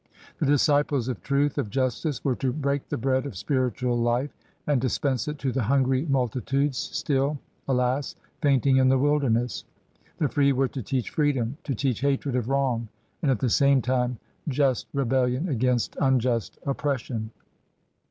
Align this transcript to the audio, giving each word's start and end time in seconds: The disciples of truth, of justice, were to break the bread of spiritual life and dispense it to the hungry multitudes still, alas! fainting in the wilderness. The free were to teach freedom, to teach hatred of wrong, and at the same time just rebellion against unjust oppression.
The 0.39 0.47
disciples 0.47 1.07
of 1.09 1.21
truth, 1.21 1.59
of 1.59 1.69
justice, 1.69 2.25
were 2.25 2.33
to 2.37 2.51
break 2.51 2.89
the 2.89 2.97
bread 2.97 3.27
of 3.27 3.37
spiritual 3.37 3.95
life 3.95 4.35
and 4.65 4.81
dispense 4.81 5.27
it 5.27 5.37
to 5.37 5.51
the 5.51 5.61
hungry 5.61 6.07
multitudes 6.09 6.79
still, 6.79 7.37
alas! 7.67 8.15
fainting 8.41 8.77
in 8.77 8.89
the 8.89 8.97
wilderness. 8.97 9.63
The 10.17 10.27
free 10.27 10.53
were 10.53 10.69
to 10.69 10.81
teach 10.81 11.11
freedom, 11.11 11.55
to 11.65 11.75
teach 11.75 11.99
hatred 11.99 12.35
of 12.35 12.49
wrong, 12.49 12.87
and 13.21 13.29
at 13.29 13.37
the 13.37 13.49
same 13.51 13.79
time 13.79 14.17
just 14.47 14.87
rebellion 14.91 15.47
against 15.49 15.95
unjust 16.01 16.57
oppression. 16.65 17.29